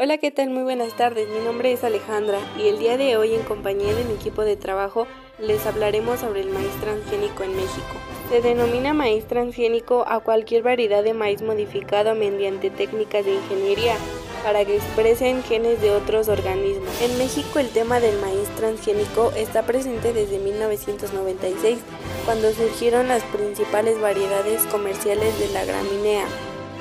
[0.00, 0.50] Hola, ¿qué tal?
[0.50, 1.28] Muy buenas tardes.
[1.28, 4.54] Mi nombre es Alejandra y el día de hoy en compañía de mi equipo de
[4.54, 5.08] trabajo
[5.40, 7.96] les hablaremos sobre el maíz transgénico en México.
[8.30, 13.96] Se denomina maíz transgénico a cualquier variedad de maíz modificado mediante técnicas de ingeniería
[14.44, 17.02] para que expresen genes de otros organismos.
[17.02, 21.80] En México el tema del maíz transgénico está presente desde 1996,
[22.24, 26.24] cuando surgieron las principales variedades comerciales de la gramínea.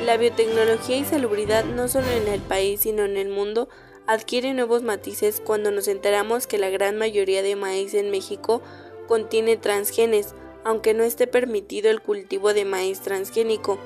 [0.06, 3.68] La biotecnología y salubridad no solo en el país sino en el mundo
[4.06, 8.62] adquiere nuevos matices cuando nos enteramos que la gran mayoría de maíz en México
[9.08, 13.80] contiene transgenes, aunque no esté permitido el cultivo de maíz transgénico.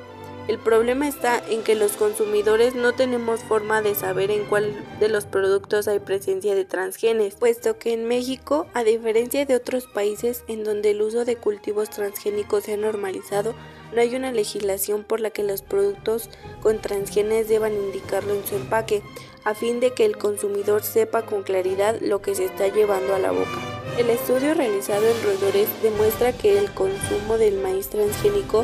[0.47, 5.07] El problema está en que los consumidores no tenemos forma de saber en cuál de
[5.07, 10.43] los productos hay presencia de transgenes, puesto que en México, a diferencia de otros países
[10.47, 13.53] en donde el uso de cultivos transgénicos se ha normalizado,
[13.93, 16.29] no hay una legislación por la que los productos
[16.61, 19.01] con transgenes deban indicarlo en su empaque,
[19.43, 23.19] a fin de que el consumidor sepa con claridad lo que se está llevando a
[23.19, 23.81] la boca.
[23.97, 28.63] El estudio realizado en roedores demuestra que el consumo del maíz transgénico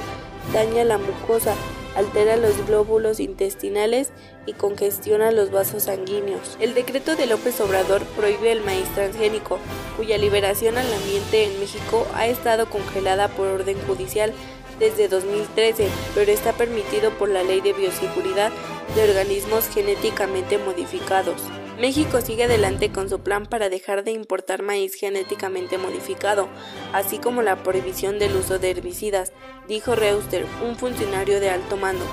[0.54, 1.56] daña la mucosa,
[1.96, 4.12] altera los glóbulos intestinales
[4.46, 6.56] y congestiona los vasos sanguíneos.
[6.62, 9.60] El decreto de López Obrador prohíbe el maíz transgénico,
[9.98, 14.32] cuya liberación al ambiente en México ha estado congelada por orden judicial
[14.80, 18.52] desde 2013, pero está permitido por la Ley de Bioseguridad
[18.96, 21.42] de Organismos Genéticamente Modificados.
[21.80, 26.48] México sigue adelante con su plan para dejar de importar maíz genéticamente modificado,
[26.92, 29.32] así como la prohibición del uso de herbicidas,
[29.68, 32.04] dijo Reuster, un funcionario de alto mando,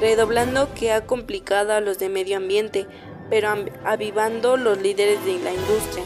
[0.00, 2.86] redoblando que ha complicado a los de medio ambiente,
[3.28, 3.48] pero
[3.84, 6.04] avivando los líderes de la industria.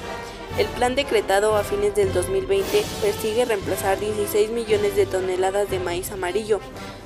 [0.59, 6.13] El plan decretado a fines del 2020 persigue reemplazar 16 millones de toneladas de maíz
[6.13, 6.61] amarillo,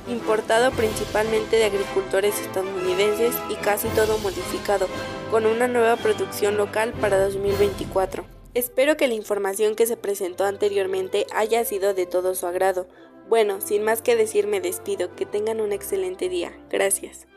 [0.09, 4.89] importado principalmente de agricultores estadounidenses y casi todo modificado,
[5.31, 8.25] con una nueva producción local para 2024.
[8.55, 12.89] Espero que la información que se presentó anteriormente haya sido de todo su agrado.
[13.29, 16.53] Bueno, sin más que decir me despido, que tengan un excelente día.
[16.69, 17.29] Gracias.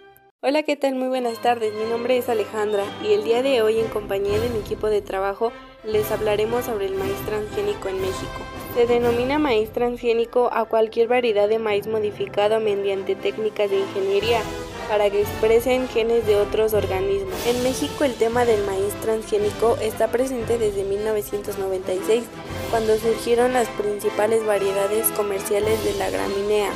[0.42, 0.96] Hola, ¿qué tal?
[0.96, 1.74] Muy buenas tardes.
[1.74, 5.02] Mi nombre es Alejandra y el día de hoy en compañía de mi equipo de
[5.02, 5.52] trabajo
[5.84, 8.40] les hablaremos sobre el maíz transgénico en México.
[8.76, 14.42] Se denomina maíz transgénico a cualquier variedad de maíz modificado mediante técnicas de ingeniería
[14.90, 17.34] para que expresen genes de otros organismos.
[17.46, 22.24] En México el tema del maíz transgénico está presente desde 1996,
[22.72, 26.72] cuando surgieron las principales variedades comerciales de la gramínea.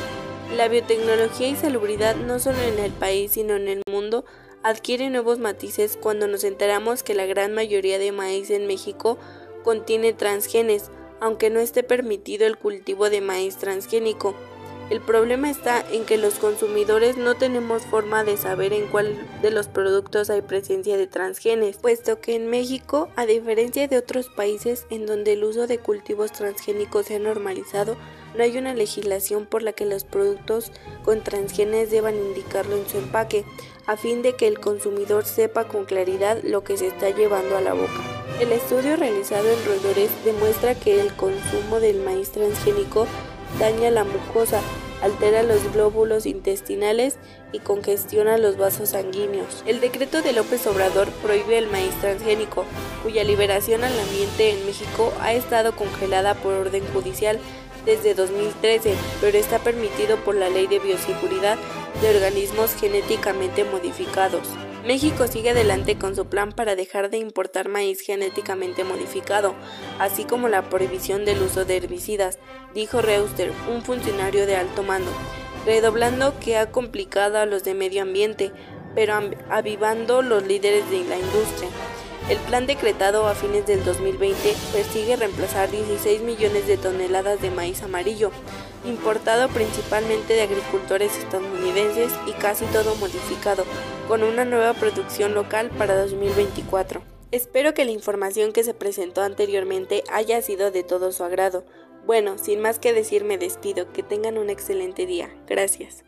[0.56, 4.24] La biotecnología y salubridad no solo en el país sino en el mundo
[4.64, 9.18] adquiere nuevos matices cuando nos enteramos que la gran mayoría de maíz en México
[9.62, 14.34] contiene transgenes, aunque no esté permitido el cultivo de maíz transgénico.
[14.90, 19.50] El problema está en que los consumidores no tenemos forma de saber en cuál de
[19.50, 24.86] los productos hay presencia de transgenes, puesto que en México, a diferencia de otros países
[24.90, 27.96] en donde el uso de cultivos transgénicos se ha normalizado,
[28.36, 30.70] no hay una legislación por la que los productos
[31.02, 33.44] con transgenes deban indicarlo en su empaque,
[33.86, 37.60] a fin de que el consumidor sepa con claridad lo que se está llevando a
[37.60, 38.14] la boca.
[38.40, 43.06] El estudio realizado en roedores demuestra que el consumo del maíz transgénico
[43.58, 44.60] daña la mucosa,
[45.02, 47.16] altera los glóbulos intestinales
[47.52, 49.62] y congestiona los vasos sanguíneos.
[49.66, 52.64] El decreto de López Obrador prohíbe el maíz transgénico,
[53.02, 57.38] cuya liberación al ambiente en México ha estado congelada por orden judicial
[57.84, 61.58] desde 2013, pero está permitido por la Ley de Bioseguridad
[62.00, 64.48] de Organismos Genéticamente Modificados.
[64.84, 69.54] México sigue adelante con su plan para dejar de importar maíz genéticamente modificado,
[69.98, 72.38] así como la prohibición del uso de herbicidas,
[72.74, 75.10] dijo Reuster, un funcionario de alto mando,
[75.64, 78.52] redoblando que ha complicado a los de medio ambiente,
[78.94, 79.14] pero
[79.48, 81.70] avivando los líderes de la industria.
[82.28, 87.82] El plan decretado a fines del 2020 persigue reemplazar 16 millones de toneladas de maíz
[87.82, 88.30] amarillo,
[88.84, 93.64] importado principalmente de agricultores estadounidenses y casi todo modificado,
[94.08, 97.02] con una nueva producción local para 2024.
[97.30, 101.64] Espero que la información que se presentó anteriormente haya sido de todo su agrado.
[102.06, 105.34] Bueno, sin más que decir me despido, que tengan un excelente día.
[105.46, 106.04] Gracias.